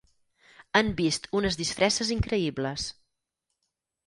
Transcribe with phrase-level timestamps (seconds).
[0.79, 2.89] Han vist unes disfresses increïbles.